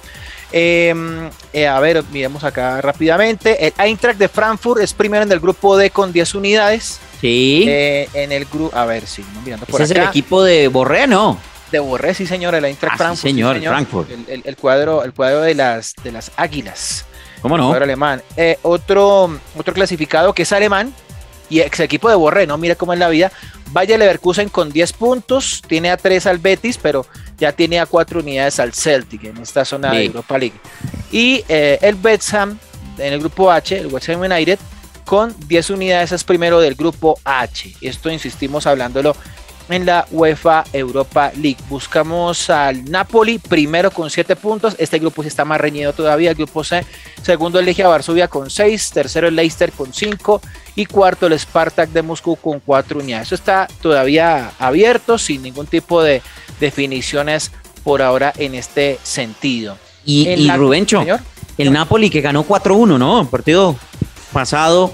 [0.53, 3.67] Em, eh, a ver, miremos acá rápidamente.
[3.67, 7.01] El Eintracht de Frankfurt es primero en el grupo D con 10 unidades.
[7.21, 7.65] Sí.
[7.67, 11.07] Eh, en el grupo, a ver, sí, mirando por Ese es el equipo de Borré,
[11.07, 11.39] ¿no?
[11.73, 13.23] De Borré, sí, señor, el Eintracht ah, Frankfurt.
[13.23, 14.11] señor, Frankfurt.
[14.29, 17.07] El, cuadro, el cuadro de las, de las águilas.
[17.43, 17.65] ¿Cómo no?
[17.65, 18.23] El cuadro alemán.
[18.37, 20.95] Eh, otro, otro clasificado que es alemán
[21.49, 22.59] y ex equipo de Borré, ¿no?
[22.59, 23.33] Mira cómo es la vida.
[23.73, 27.07] Vaya Leverkusen con 10 puntos, tiene a 3 al Betis, pero
[27.39, 30.57] ya tiene a 4 unidades al Celtic en esta zona de Europa League.
[31.11, 32.59] Y eh, el Betham
[32.99, 34.59] en el grupo H, el West Ham United,
[35.05, 37.75] con 10 unidades es primero del grupo H.
[37.81, 39.15] Esto insistimos hablándolo
[39.69, 41.59] en la UEFA Europa League.
[41.69, 44.75] Buscamos al Napoli primero con 7 puntos.
[44.79, 46.31] Este grupo sí está más reñido todavía.
[46.31, 46.85] El grupo C,
[47.23, 50.41] segundo el Legia Varsovia con 6, tercero el Leicester con 5
[50.77, 53.29] y cuarto el Spartak de Moscú con 4 unidades.
[53.29, 56.23] Eso está todavía abierto sin ningún tipo de
[56.61, 57.51] definiciones
[57.83, 59.79] por ahora en este sentido.
[60.05, 61.05] Y, y Rubencho,
[61.59, 63.27] el Napoli que ganó 4-1, ¿no?
[63.29, 63.75] Partido
[64.33, 64.93] pasado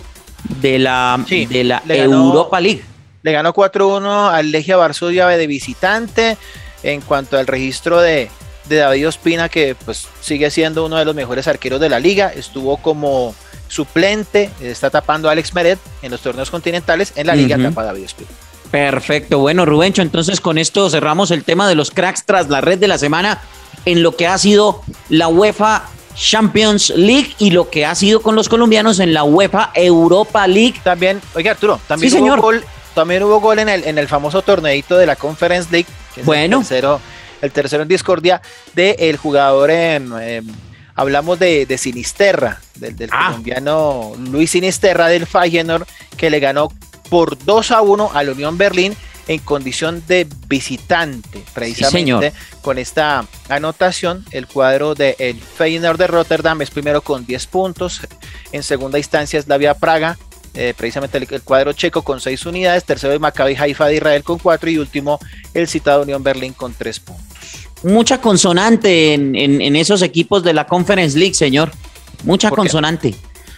[0.60, 2.84] de la, de la Europa League.
[3.22, 6.36] Le ganó 4-1 al Legia Varsovia de visitante.
[6.84, 8.28] En cuanto al registro de,
[8.68, 12.32] de David Ospina, que pues sigue siendo uno de los mejores arqueros de la liga,
[12.34, 13.36] estuvo como
[13.72, 18.04] suplente, está tapando a Alex Meret en los torneos continentales, en la liga tapa David
[18.04, 18.30] Ospina.
[18.70, 22.78] Perfecto, bueno Rubencho, entonces con esto cerramos el tema de los cracks tras la red
[22.78, 23.40] de la semana
[23.86, 28.34] en lo que ha sido la UEFA Champions League y lo que ha sido con
[28.34, 30.78] los colombianos en la UEFA Europa League.
[30.84, 32.62] También, oiga Arturo, también hubo gol,
[32.94, 35.88] también hubo gol en el, en el famoso torneito de la Conference League,
[36.24, 36.58] bueno.
[36.58, 37.00] el tercero,
[37.40, 38.42] el tercero en discordia
[38.74, 40.46] del el jugador en, em,
[40.94, 43.28] hablamos de, Sinisterra, del, ah.
[43.28, 46.68] colombiano Luis Sinisterra del Feyenoord, que le ganó
[47.10, 48.94] por 2 a 1 al Unión Berlín
[49.28, 54.24] en condición de visitante, precisamente con esta anotación.
[54.30, 58.00] El cuadro del el Feyenoord de Rotterdam es primero con 10 puntos,
[58.52, 60.18] en segunda instancia es Vía Praga,
[60.54, 64.38] eh, precisamente el, cuadro checo con 6 unidades, tercero el Maccabi Haifa de Israel con
[64.38, 65.18] 4 y último
[65.54, 67.24] el citado Unión Berlín con 3 puntos.
[67.84, 71.72] Mucha consonante en, esos equipos de la Conference League, señor.
[72.24, 73.14] Mucha consonante.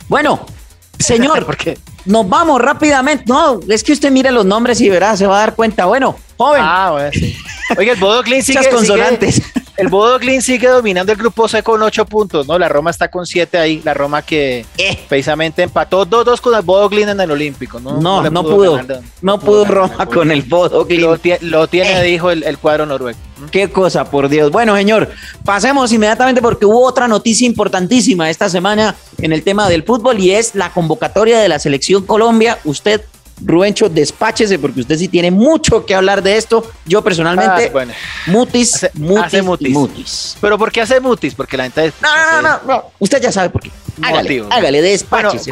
[0.09, 0.47] Bueno,
[0.99, 1.79] señor, ¿por qué?
[2.07, 3.25] Nos vamos rápidamente.
[3.27, 5.87] No, es que usted mire los nombres y verá, se va a dar cuenta.
[5.87, 6.63] Bueno, joven.
[6.65, 7.37] Ah, bueno, sí.
[7.77, 9.43] Oiga, el Bodo Clean sigue, consonantes.
[9.77, 12.59] El Bodo Clean sigue dominando el grupo C con 8 puntos, ¿no?
[12.59, 13.83] La Roma está con 7 ahí.
[13.85, 14.99] La Roma que eh.
[15.09, 18.01] precisamente empató 2-2 con el Bodo Clean en el Olímpico, ¿no?
[18.01, 18.81] No, no, pudo.
[19.23, 21.03] no, pudo Roma con el Bodo Clean.
[21.41, 22.03] Lo, tiene, eh.
[22.03, 23.19] dijo el, el cuadro noruego.
[23.51, 24.51] Qué cosa, por Dios.
[24.51, 25.11] Bueno, señor,
[25.45, 30.31] pasemos inmediatamente porque hubo otra noticia importantísima esta semana en el tema del fútbol y
[30.31, 32.59] es la convocatoria de la selección Colombia.
[32.65, 33.03] Usted
[33.41, 36.71] Rubencho, despáchese porque usted sí tiene mucho que hablar de esto.
[36.87, 37.87] Yo personalmente, ah,
[38.27, 41.35] mutis, mutis, mutis, ¿Pero por qué hace mutis?
[41.35, 41.93] Porque la gente...
[42.01, 43.71] No, no, no, Usted ya sabe por qué.
[44.03, 45.51] Hágale, hágale, despáchese,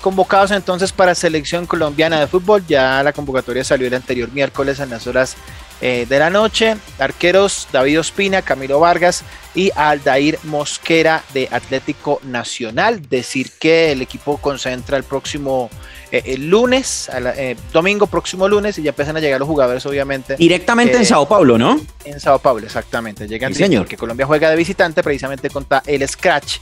[0.00, 2.64] Convocados entonces para selección colombiana de fútbol.
[2.66, 5.36] Ya la convocatoria salió el anterior miércoles en las horas
[5.80, 6.76] eh, de la noche.
[6.98, 9.22] Arqueros David Ospina, Camilo Vargas
[9.54, 13.08] y Aldair Mosquera de Atlético Nacional.
[13.08, 15.70] Decir que el equipo concentra el próximo
[16.12, 20.36] eh, el lunes, eh, domingo próximo lunes, y ya empiezan a llegar los jugadores, obviamente.
[20.36, 21.80] Directamente en Sao Paulo, ¿no?
[22.04, 23.26] En Sao Paulo, exactamente.
[23.26, 23.88] Llegan sí, señor.
[23.88, 26.58] que Colombia juega de visitante precisamente contra el Scratch.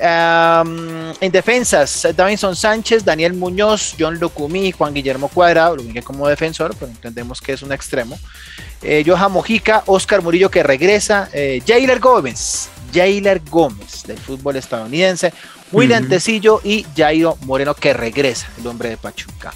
[0.00, 6.90] en defensas, Davinson Sánchez, Daniel Muñoz, John Lucumí, Juan Guillermo Cuadrado, Lucumí como defensor, pero
[6.90, 8.18] entendemos que es un extremo.
[8.82, 15.32] Eh, Johan Mojica, Oscar Murillo que regresa, eh, Jailer Gómez, Jailer Gómez del fútbol estadounidense,
[15.72, 19.52] William Tecillo y Jairo Moreno que regresa, el hombre de Pachuca.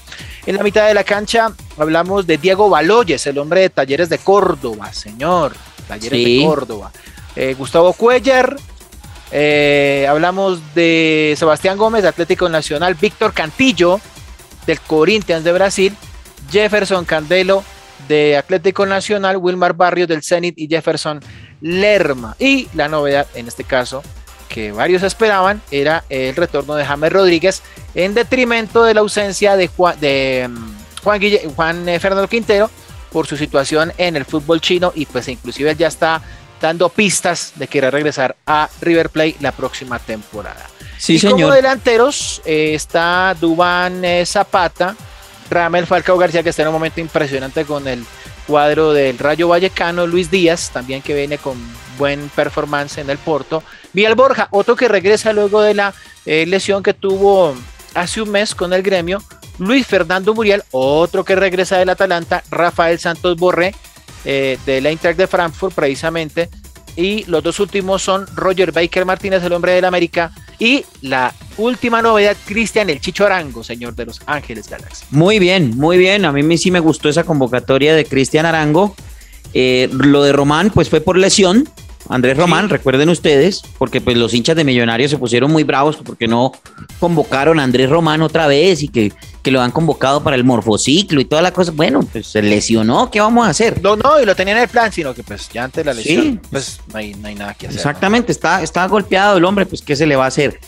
[0.47, 4.19] En la mitad de la cancha hablamos de Diego Baloyes, el hombre de Talleres de
[4.19, 5.55] Córdoba, señor,
[5.87, 6.93] Talleres de Córdoba.
[7.37, 8.57] Eh, Gustavo Cuellar,
[9.31, 14.01] eh, hablamos de Sebastián Gómez, de Atlético Nacional, Víctor Cantillo,
[14.67, 15.97] del Corinthians de Brasil,
[16.51, 17.63] Jefferson Candelo,
[18.09, 21.21] de Atlético Nacional, Wilmar Barrios del Zenit y Jefferson
[21.61, 22.35] Lerma.
[22.39, 24.03] Y la novedad en este caso
[24.51, 27.63] que varios esperaban era el retorno de James Rodríguez
[27.95, 31.21] en detrimento de la ausencia de Juan, de, mm, Juan,
[31.55, 32.69] Juan eh, Fernando Quintero
[33.13, 36.21] por su situación en el fútbol chino y pues inclusive ya está
[36.61, 40.69] dando pistas de que irá a regresar a River Plate la próxima temporada.
[40.99, 41.41] Sí, y señor.
[41.41, 44.97] como delanteros eh, está Dubán eh, Zapata,
[45.49, 48.05] Ramel Falcao García que está en un momento impresionante con el
[48.47, 51.57] cuadro del Rayo Vallecano, Luis Díaz también que viene con
[51.97, 55.95] buen performance en el Porto, Miguel Borja, otro que regresa luego de la
[56.27, 57.55] eh, lesión que tuvo
[57.95, 59.23] hace un mes con el gremio,
[59.59, 63.75] Luis Fernando Muriel, otro que regresa del Atalanta, Rafael Santos Borré,
[64.25, 66.49] eh, de la Eintracht de Frankfurt precisamente,
[66.97, 72.03] y los dos últimos son Roger Baker Martínez, el hombre del América, y la última
[72.03, 75.07] novedad, Cristian El Chicho Arango, señor de Los Ángeles Galaxy.
[75.11, 76.27] Muy bien, muy bien.
[76.27, 78.95] A mí sí me gustó esa convocatoria de Cristian Arango.
[79.55, 81.67] Eh, lo de Román, pues fue por lesión.
[82.11, 82.73] Andrés Román, sí.
[82.73, 86.53] recuerden ustedes, porque pues los hinchas de Millonarios se pusieron muy bravos porque no
[86.99, 91.21] convocaron a Andrés Román otra vez y que, que lo han convocado para el morfociclo
[91.21, 91.73] y toda la cosa.
[91.73, 93.81] Bueno, pues se lesionó, ¿qué vamos a hacer?
[93.81, 95.95] No, no, y lo tenían en el plan, sino que pues ya antes de la
[95.95, 96.49] lesión, sí.
[96.51, 97.79] pues no hay, no hay, nada que hacer.
[97.79, 98.33] Exactamente, ¿no?
[98.33, 100.59] está, está golpeado el hombre, pues ¿qué se le va a hacer?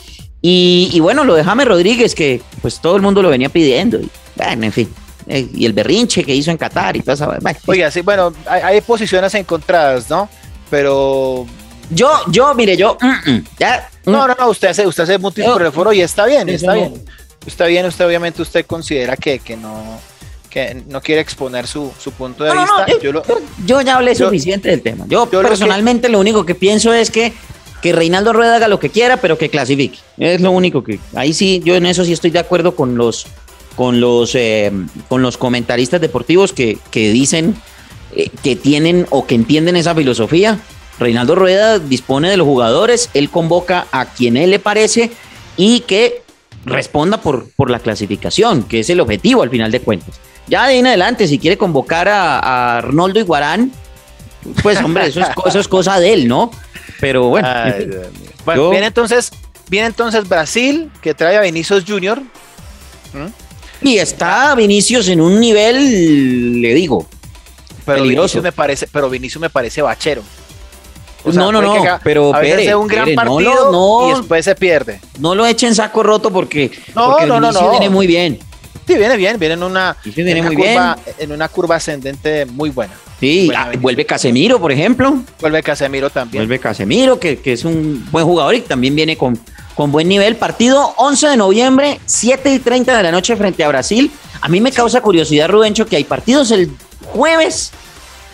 [0.41, 3.97] Y, y, bueno, lo de James Rodríguez, que pues todo el mundo lo venía pidiendo.
[3.97, 4.89] Y, bueno, en fin.
[5.27, 7.27] Eh, y el berrinche que hizo en Qatar y toda esa.
[7.27, 10.27] Bueno, Oiga, sí, bueno, hay, hay posiciones encontradas, ¿no?
[10.73, 11.45] Pero
[11.91, 13.87] yo, yo, mire, yo, mm, mm, ya.
[14.05, 14.11] Mm.
[14.11, 16.73] No, no, no, usted hace, usted hace mutis por el foro y está bien, está
[16.73, 17.05] bien.
[17.45, 19.99] Está bien, usted obviamente usted considera que, que no
[20.49, 22.87] que no quiere exponer su, su punto de no, vista.
[22.87, 23.23] No, yo, yo, lo,
[23.67, 25.05] yo, ya hablé yo, suficiente del tema.
[25.07, 27.33] Yo, personalmente lo, que, lo, único que pienso es que,
[27.83, 29.99] que Reinaldo Rueda haga lo que quiera, pero que clasifique.
[30.17, 30.99] Es lo único que.
[31.13, 33.27] Ahí sí, yo en eso sí estoy de acuerdo con los
[33.75, 34.71] con los eh,
[35.07, 37.55] con los comentaristas deportivos que, que dicen
[38.43, 40.59] que tienen o que entienden esa filosofía.
[40.99, 45.11] Reinaldo Rueda dispone de los jugadores, él convoca a quien él le parece
[45.57, 46.21] y que
[46.65, 50.19] responda por, por la clasificación, que es el objetivo al final de cuentas.
[50.47, 53.71] Ya de ahí en adelante, si quiere convocar a, a Arnoldo Iguarán,
[54.61, 56.51] pues hombre, eso es, eso es, cosa de él, ¿no?
[56.99, 57.47] Pero bueno.
[57.47, 57.89] Ay,
[58.45, 58.69] bueno yo...
[58.69, 59.31] viene entonces,
[59.69, 62.21] viene entonces Brasil, que trae a Vinicius Junior.
[62.21, 63.87] ¿Mm?
[63.87, 67.07] Y está Vinicius en un nivel, le digo,
[67.85, 68.35] pero peligroso.
[68.35, 70.23] Vinicius me parece, pero Vinicius me parece bachero.
[71.25, 74.55] O sea, no, no, no, pero hace un gran partido no, no, y después se
[74.55, 74.99] pierde.
[75.19, 77.71] No lo echen saco roto porque, no, porque no, no, Vinicius no.
[77.71, 78.39] viene muy bien.
[78.85, 82.45] Sí, viene bien, viene en una, viene en una muy curva, en una curva ascendente
[82.45, 82.93] muy buena.
[83.19, 85.23] Sí, Buena ah, vuelve Casemiro, por ejemplo.
[85.39, 86.41] Vuelve Casemiro también.
[86.41, 89.39] Vuelve Casemiro, que, que es un buen jugador y también viene con,
[89.75, 90.35] con buen nivel.
[90.35, 94.11] Partido 11 de noviembre, 7 y 30 de la noche frente a Brasil.
[94.41, 96.69] A mí me causa curiosidad, Rubencho, que hay partidos el
[97.13, 97.71] jueves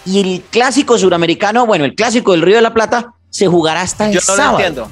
[0.06, 4.08] y el clásico suramericano, bueno, el clásico del Río de la Plata, se jugará hasta
[4.08, 4.52] el Yo no sábado.
[4.54, 4.92] lo entiendo.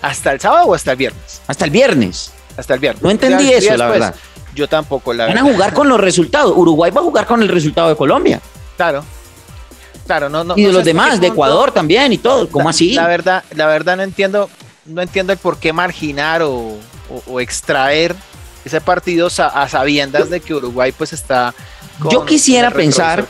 [0.00, 1.42] ¿Hasta el sábado o hasta el viernes?
[1.46, 2.32] Hasta el viernes.
[2.56, 3.02] Hasta el viernes.
[3.02, 4.14] No entendí eso, la después, verdad.
[4.54, 6.52] Yo tampoco, la Van a jugar con los resultados.
[6.56, 8.40] Uruguay va a jugar con el resultado de Colombia.
[8.76, 9.04] Claro.
[10.06, 10.54] Claro, no, no.
[10.56, 12.48] y de no los demás, de Ecuador también y todo.
[12.48, 12.92] ¿Cómo la- así?
[12.94, 14.48] La verdad, la verdad no entiendo,
[14.86, 18.16] no entiendo el por qué marginar o, o- o extraer
[18.64, 21.54] ese partido sa- a sabiendas de que Uruguay pues está
[22.10, 23.26] Yo quisiera pensar-.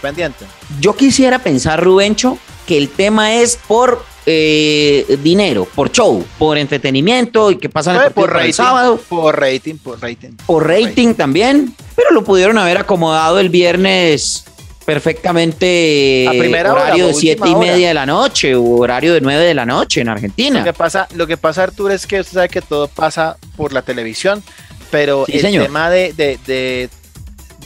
[0.81, 7.51] Yo quisiera pensar, Rubencho, que el tema es por eh, dinero, por show, por entretenimiento
[7.51, 10.31] y que pasan el partido por el rating, sábado, por rating, por rating.
[10.45, 14.45] por rating también, pero lo pudieron haber acomodado el viernes
[14.85, 17.59] perfectamente A primera hora, horario o de siete y hora.
[17.61, 20.59] media de la noche o horario de nueve de la noche en Argentina.
[20.61, 23.73] Lo que pasa, lo que pasa, Arturo, es que usted sabe que todo pasa por
[23.73, 24.43] la televisión,
[24.91, 25.65] pero Sí, el señor.
[25.65, 26.89] tema de, de, de,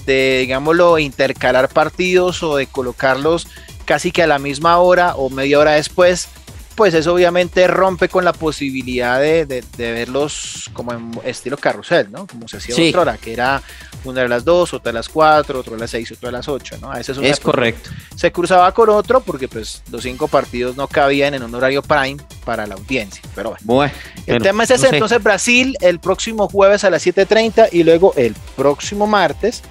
[0.06, 3.46] de, digámoslo, intercalar partidos o de colocarlos
[3.84, 6.28] casi que a la misma hora o media hora después,
[6.76, 12.10] pues eso obviamente rompe con la posibilidad de, de- de verlos como en estilo carrusel,
[12.10, 12.26] ¿no?
[12.26, 12.88] Como se hacía Sí.
[12.88, 13.60] otra hora, que era
[14.04, 16.48] una de las dos, otra de las cuatro, otra de las seis, otra de las
[16.48, 16.90] ocho, ¿no?
[16.90, 17.90] A veces Es correcto.
[18.16, 22.16] se cruzaba con otro porque pues los cinco partidos no cabían en un horario prime
[22.44, 23.20] para la audiencia.
[23.34, 24.88] Pero bueno, Bueno, el pero tema es no ese.
[24.88, 24.94] sé.
[24.96, 29.62] Entonces Brasil el próximo jueves a las 7.30 y luego el próximo martes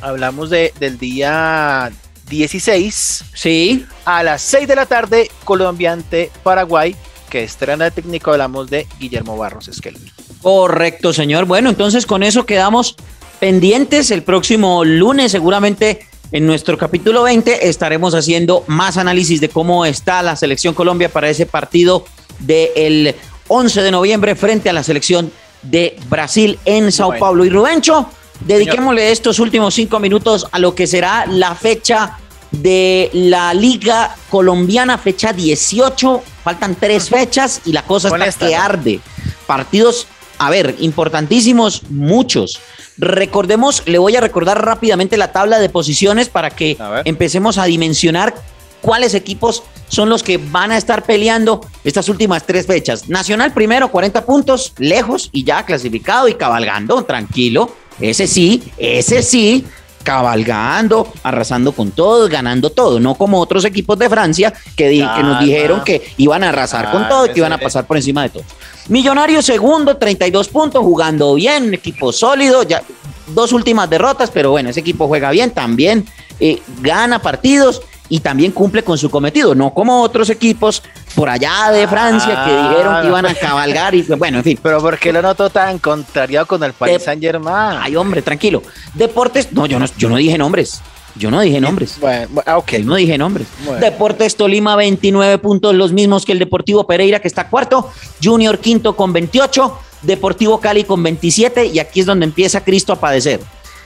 [0.00, 1.90] hablamos de, del día
[2.28, 6.94] 16 Sí, a las 6 de la tarde Colombia ante Paraguay
[7.28, 10.06] que estrena el técnico hablamos de Guillermo Barros Esqueloto.
[10.42, 11.44] Correcto, señor.
[11.44, 12.96] Bueno, entonces con eso quedamos
[13.40, 14.10] pendientes.
[14.10, 20.22] El próximo lunes, seguramente en nuestro capítulo 20, estaremos haciendo más análisis de cómo está
[20.22, 22.04] la selección Colombia para ese partido
[22.40, 23.14] del
[23.48, 25.32] 11 de noviembre frente a la selección
[25.62, 27.20] de Brasil en Sao Bueno.
[27.20, 27.44] Paulo.
[27.44, 28.08] Y Rubencho,
[28.40, 32.18] dediquémosle estos últimos cinco minutos a lo que será la fecha
[32.50, 36.22] de la Liga Colombiana, fecha 18.
[36.42, 38.62] Faltan tres fechas y la cosa Con está esta, que ¿no?
[38.62, 39.00] arde.
[39.46, 40.06] Partidos,
[40.38, 42.60] a ver, importantísimos, muchos.
[42.96, 48.34] Recordemos, le voy a recordar rápidamente la tabla de posiciones para que empecemos a dimensionar
[48.80, 53.08] cuáles equipos son los que van a estar peleando estas últimas tres fechas.
[53.08, 57.70] Nacional primero, 40 puntos, lejos y ya clasificado y cabalgando, tranquilo.
[58.00, 59.64] Ese sí, ese sí,
[60.04, 65.22] cabalgando, arrasando con todo, ganando todo, no como otros equipos de Francia que, di- que
[65.22, 67.96] nos dijeron que iban a arrasar con Ah, todo y que iban a pasar por
[67.96, 68.42] encima de todo.
[68.88, 72.82] Millonario segundo, 32 puntos, jugando bien, un equipo sólido, ya
[73.28, 76.06] dos últimas derrotas, pero bueno, ese equipo juega bien, también
[76.40, 80.82] eh, gana partidos y también cumple con su cometido, no como otros equipos
[81.14, 84.58] por allá de Francia que Ah, dijeron que iban a cabalgar y bueno, en fin.
[84.62, 87.78] Pero ¿por qué lo noto tan contrariado con el Paris Saint Germain?
[87.80, 88.62] Ay, hombre, tranquilo.
[88.94, 90.80] Deportes, no, yo no, yo no dije nombres.
[91.16, 91.96] Yo no dije nombres.
[92.00, 92.72] Bueno, bueno, ah, ok.
[92.72, 93.48] Yo no dije nombres.
[93.64, 93.80] Bueno.
[93.80, 97.90] Deportes Tolima, 29 puntos, los mismos que el Deportivo Pereira, que está cuarto.
[98.22, 99.78] Junior quinto con 28.
[100.02, 101.66] Deportivo Cali con 27.
[101.66, 103.40] Y aquí es donde empieza Cristo a padecer.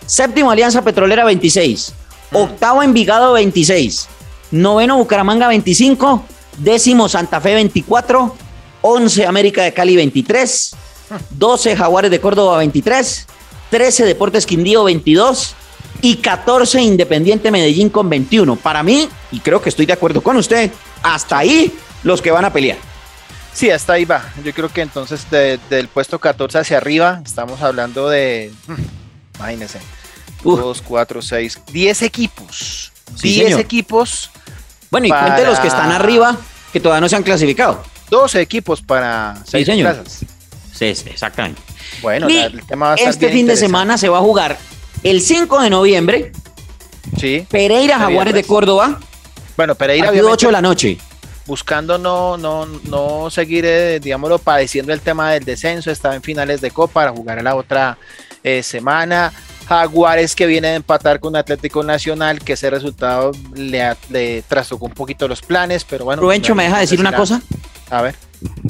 [0.04, 1.94] Séptimo, Alianza Petrolera, 26.
[2.32, 4.08] Octavo, Envigado, 26.
[4.52, 6.24] Noveno, Bucaramanga, 25.
[6.58, 8.36] Décimo, Santa Fe, 24.
[8.82, 10.74] 11, América de Cali, 23.
[11.30, 13.26] 12, Jaguares de Córdoba, 23.
[13.70, 15.54] 13, Deportes Quindío, 22.
[16.00, 18.56] Y 14, Independiente Medellín con 21.
[18.56, 20.70] Para mí, y creo que estoy de acuerdo con usted,
[21.02, 22.78] hasta ahí los que van a pelear.
[23.52, 24.24] Sí, hasta ahí va.
[24.42, 28.74] Yo creo que entonces de- del puesto 14 hacia arriba estamos hablando de, mm,
[29.36, 29.78] imagínense,
[30.44, 30.58] Uf.
[30.60, 32.92] 2, 4, 6, 10 equipos.
[33.16, 33.60] Sí, 10 señor.
[33.60, 34.30] equipos,
[34.90, 36.36] Bueno, y Para- cuente los que están arriba,
[36.72, 37.82] que todavía no se han clasificado.
[38.10, 39.94] 12 equipos para 6 señor.
[39.94, 40.18] plazas.
[40.74, 41.62] Sí, sí, exactamente.
[42.02, 44.20] Bueno, Y el tema va a estar este bien fin de semana se va a
[44.20, 44.58] jugar
[45.02, 46.32] el 5 de noviembre,
[47.18, 47.46] Sí.
[47.50, 48.48] Pereira Jaguares de pues.
[48.48, 49.00] Córdoba,
[49.56, 50.98] Bueno, Pereira obviamente 8 de la noche.
[51.46, 56.60] buscando no, no, no seguir, eh, digámoslo, padeciendo el tema del descenso, estaba en finales
[56.60, 57.96] de Copa para jugar a la otra
[58.44, 59.32] eh, semana.
[59.80, 64.86] Jaguares que viene de empatar con Atlético Nacional, que ese resultado le, a- le trastocó
[64.86, 66.20] un poquito los planes, pero bueno.
[66.22, 67.40] Rubencho, ¿me deja decir una cosa?
[67.90, 68.14] A ver.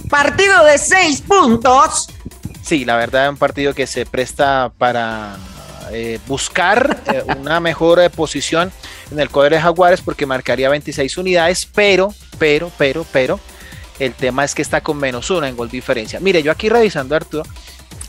[0.09, 2.09] Partido de 6 puntos.
[2.63, 5.37] Sí, la verdad es un partido que se presta para
[5.91, 8.71] eh, buscar eh, una mejor eh, posición
[9.11, 13.41] en el cuadro de Jaguares porque marcaría 26 unidades, pero, pero, pero, pero,
[13.99, 16.21] el tema es que está con menos uno en gol diferencia.
[16.21, 17.43] Mire, yo aquí revisando, Arturo,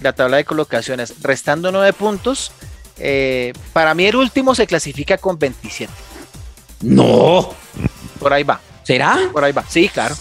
[0.02, 2.52] la tabla de colocaciones, restando 9 puntos,
[2.98, 5.92] eh, para mí el último se clasifica con 27.
[6.82, 7.54] No.
[8.20, 9.18] Por ahí va, ¿Será?
[9.32, 9.64] por ahí va.
[9.68, 10.16] Sí, claro.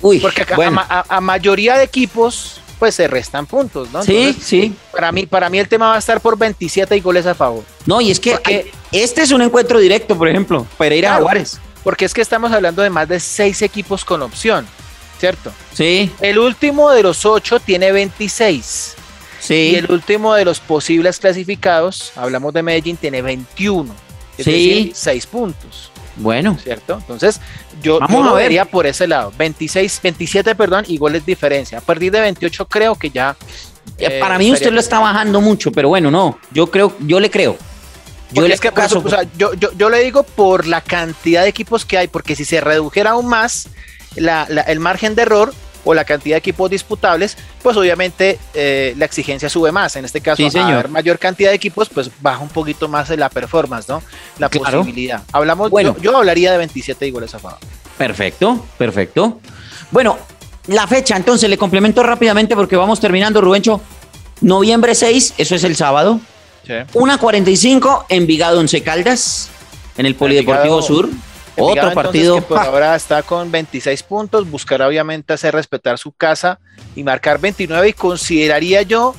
[0.00, 0.72] Uy, Porque acá, bueno.
[0.72, 4.02] a, ma- a- a mayoría de equipos, pues se restan puntos, ¿no?
[4.02, 4.74] Sí, Entonces, sí.
[4.90, 7.62] Para mí, para mí el tema va a estar por 27 y goles a favor.
[7.86, 11.18] No, y es que Porque- este es un encuentro directo, por ejemplo, Pereira Claro.
[11.20, 11.60] Jaguares.
[11.84, 14.66] Porque es que estamos hablando de más de 6 equipos con opción,
[15.18, 15.52] ¿cierto?
[15.72, 18.94] Sí, El último de los 8 tiene 26.
[19.42, 19.74] Y sí.
[19.76, 23.92] el último de los posibles clasificados, hablamos de Medellín, tiene 21.
[24.38, 24.50] Es Sí.
[24.52, 26.94] decir, 6 puntos, Bueno, ¿cierto?
[26.98, 27.40] Entonces,
[27.82, 28.44] yo, Vamos yo a lo ver.
[28.44, 29.32] vería por ese lado.
[29.36, 31.78] 26, 27, perdón, y goles diferencia.
[31.78, 33.36] A partir de 28 creo que ya...
[33.98, 37.18] eh, eh, para mí usted lo está bajando mucho, pero bueno, no, yo creo, yo
[37.18, 37.56] le creo.
[38.30, 39.02] Yo le es que caso.
[39.04, 42.34] o sea, yo, yo, yo le digo por la cantidad de equipos que hay, porque
[42.36, 43.68] si se redujera aún más
[44.16, 45.52] la- la- el margen de error
[45.84, 49.96] o la cantidad de equipos disputables, pues obviamente eh, la exigencia sube más.
[49.96, 50.72] En este caso, Sí, a señor.
[50.72, 54.02] haber mayor cantidad de equipos, pues baja un poquito más la performance, ¿no?
[54.38, 54.78] La Claro.
[54.80, 55.22] posibilidad.
[55.32, 55.94] Hablamos, Bueno.
[55.98, 57.58] yo, yo hablaría de 27 y goles a favor.
[57.98, 59.40] Perfecto, perfecto.
[59.90, 60.18] Bueno,
[60.68, 63.80] la fecha, entonces le complemento rápidamente porque vamos terminando, Rubencho.
[64.40, 66.20] Noviembre 6, eso es el sábado.
[66.94, 69.48] 1.45, Envigado Once Caldas,
[69.96, 71.08] en el Polideportivo Sur.
[71.56, 72.46] Otro entonces, partido.
[72.46, 76.58] que ahora está con 26 puntos, buscará obviamente hacer respetar su casa
[76.96, 79.14] y marcar 29 y consideraría yo,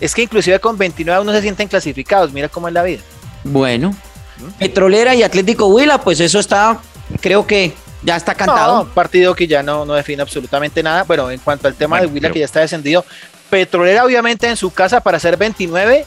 [0.00, 3.00] es que inclusive con 29 aún no se sienten clasificados, mira cómo es la vida.
[3.44, 3.94] Bueno,
[4.58, 6.78] Petrolera y Atlético Huila, pues eso está,
[7.20, 7.72] creo que
[8.02, 8.84] ya está cantado.
[8.84, 11.02] No, partido que ya no, no define absolutamente nada.
[11.04, 13.04] Bueno, en cuanto al tema Bueno, de Huila pero- que ya está descendido,
[13.50, 16.04] Petrolera obviamente en su casa para hacer 29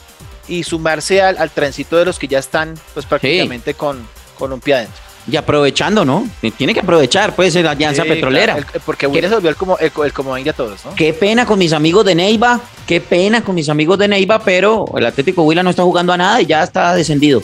[0.48, 4.06] y sumarse al, al trencito de los que ya están pues prácticamente con,
[4.38, 5.00] con un pie adentro.
[5.30, 6.26] Y aprovechando, ¿no?
[6.56, 8.54] Tiene que aprovechar, pues, la Alianza Sí, Petrolera.
[8.54, 10.94] claro, el- porque Huila se volvió el, como, el, el comodín de todos, ¿no?
[10.96, 14.84] Qué pena con mis amigos de Neiva, qué pena con mis amigos de Neiva, pero
[14.96, 17.40] el Atlético Huila no está jugando a nada y ya está descendido.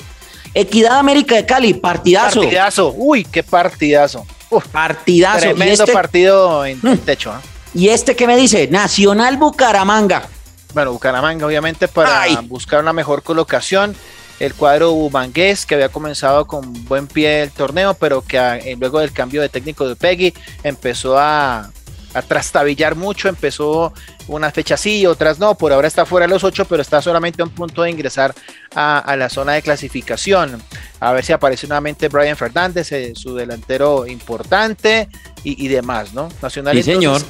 [0.55, 2.41] Equidad América de Cali, partidazo.
[2.41, 4.27] Partidazo, uy, qué partidazo.
[4.51, 5.39] Uf, Partidazo.
[5.39, 7.31] Y tremendo este, partido en, en techo.
[7.31, 7.41] ¿ah?
[7.75, 8.67] ¿Y este qué me dice?
[8.67, 10.27] Nacional Bucaramanga.
[10.75, 12.39] Bueno, Bucaramanga, obviamente, para Ay.
[12.49, 13.95] buscar una mejor colocación.
[14.41, 19.01] El cuadro bumangués que había comenzado con buen pie el torneo, pero que eh, luego
[19.01, 20.33] del cambio de técnico de Peggy
[20.63, 21.71] empezó a,
[22.15, 23.93] a trastabillar mucho, empezó
[24.29, 27.43] unas fechas sí, otras no, por ahora está fuera de los ocho, pero está solamente
[27.43, 28.35] a un punto de ingresar
[28.75, 30.63] a, la zona de clasificación.
[31.01, 35.09] A ver si aparece nuevamente Brian Fernández, eh, su delantero importante
[35.45, 36.29] y, demás, ¿no?
[36.43, 37.23] Nacional señor.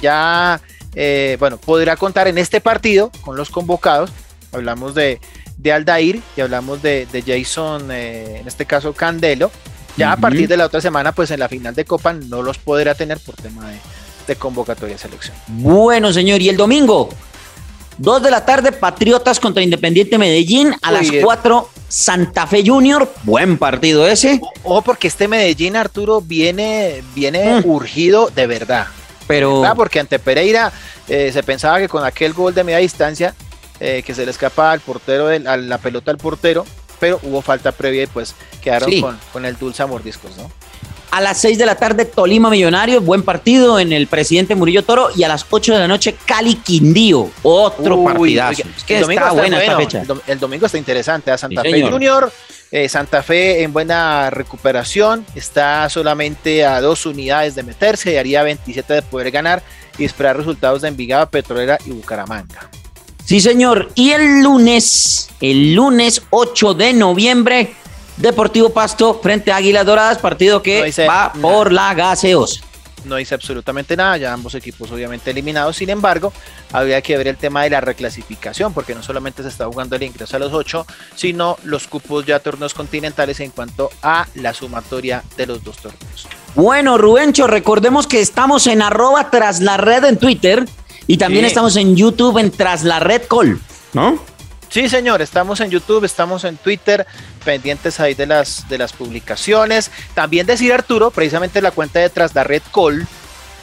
[0.00, 0.60] ya,
[0.94, 4.10] eh, bueno, podrá contar en este partido con los convocados.
[4.52, 5.20] Hablamos de,
[5.56, 9.50] de Aldair y hablamos de, Jason, eh, en este caso Candelo.
[9.96, 12.58] Ya a partir de la otra semana, pues en la final de Copa no los
[12.58, 13.78] podrá tener por tema de,
[14.26, 15.34] de convocatoria de selección.
[15.46, 17.08] Bueno, señor, y el domingo,
[17.98, 20.74] 2 de la tarde, Patriotas contra Independiente Medellín.
[20.82, 23.10] A las 4, Santa Fe Junior.
[23.22, 24.40] Buen partido ese.
[24.64, 27.68] Ojo, porque este Medellín, Arturo, viene, viene mm.
[27.68, 28.86] urgido de verdad.
[29.26, 29.62] Pero.
[29.74, 30.72] Porque ante Pereira
[31.08, 33.34] eh, se pensaba que con aquel gol de media distancia,
[33.80, 36.64] eh, que se le escapa al portero, a la pelota al portero,
[36.98, 40.50] pero hubo falta previa y pues quedaron con, con el dulce mordiscos, ¿no?
[41.16, 45.08] A las 6 de la tarde, Tolima Millonarios, buen partido en el presidente Murillo Toro.
[45.16, 48.64] Y a las 8 de la noche, Cali Quindío, otro partidazo.
[48.88, 50.02] el, domingo está buena esta fecha.
[50.26, 51.30] El, domingo está interesante.
[51.30, 52.30] A Santa Fe Junior,
[52.70, 58.42] eh, Santa Fe en buena recuperación, está solamente a dos unidades de meterse y haría
[58.42, 59.62] 27 de poder ganar
[59.96, 62.68] y esperar resultados de Envigado, Petrolera y Bucaramanga.
[63.26, 63.90] Sí, señor.
[63.96, 67.74] Y el lunes, el lunes 8 de noviembre,
[68.18, 72.60] Deportivo Pasto frente a Águilas Doradas, partido que va por la gaseosa.
[73.04, 76.32] No dice absolutamente nada, ya ambos equipos obviamente eliminados, sin embargo,
[76.72, 80.04] habría que ver el tema de la reclasificación, porque no solamente se está jugando el
[80.04, 85.24] ingreso a los ocho, sino los cupos ya torneos continentales en cuanto a la sumatoria
[85.36, 86.28] de los dos torneos.
[86.54, 90.64] Bueno, Rubencho, recordemos que estamos en arroba tras la red en Twitter
[91.06, 93.60] y también estamos en YouTube en tras la red call,
[93.92, 94.18] ¿no?
[94.68, 97.06] Sí, señor, estamos en YouTube, estamos en Twitter,
[97.44, 99.90] pendientes ahí de las, de las publicaciones.
[100.14, 103.06] También decir Arturo, precisamente la cuenta de Tras la Red Call,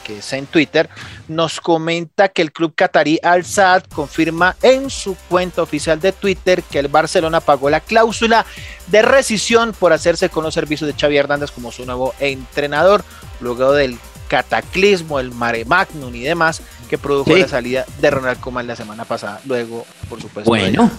[0.02, 0.88] que es en Twitter,
[1.28, 6.62] nos comenta que el club catarí Al Sadd confirma en su cuenta oficial de Twitter
[6.62, 8.44] que el Barcelona pagó la cláusula
[8.88, 13.04] de rescisión por hacerse con los servicios de Xavi Hernández como su nuevo entrenador,
[13.40, 13.98] luego del
[14.34, 16.60] cataclismo, el mare magnum y demás
[16.90, 19.40] que produjo la salida de Ronald Koeman la semana pasada.
[19.44, 20.90] Luego, por supuesto, bueno.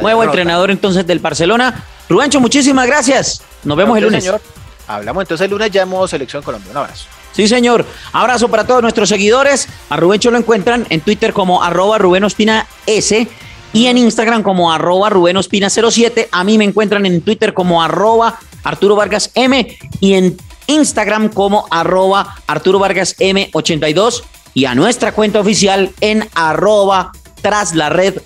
[0.00, 1.84] Nuevo entrenador entonces del Barcelona.
[2.08, 3.42] Rubencho, muchísimas gracias.
[3.64, 4.24] Nos vemos el lunes.
[4.24, 4.40] Señor.
[4.86, 6.70] Hablamos entonces el lunes ya en selección Colombia.
[6.70, 7.04] Un abrazo.
[7.32, 7.84] Sí, señor.
[8.12, 9.68] Abrazo para todos nuestros seguidores.
[9.90, 13.28] A Rubencho lo encuentran en Twitter como arroba Rubén Ospina S
[13.74, 16.30] y en Instagram como arroba Rubén Ospina 07.
[16.32, 21.66] A mí me encuentran en Twitter como arroba Arturo Vargas M y en Instagram como
[21.70, 24.22] arroba Arturo Vargas M82
[24.54, 27.12] y a nuestra cuenta oficial en arroba
[27.42, 28.16] tras la red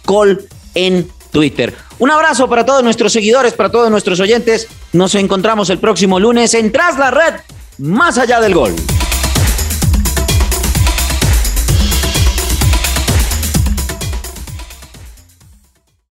[0.75, 1.75] en Twitter.
[1.99, 4.69] Un abrazo para todos nuestros seguidores, para todos nuestros oyentes.
[4.93, 7.35] Nos encontramos el próximo lunes en Tras la Red,
[7.79, 8.75] más allá del gol.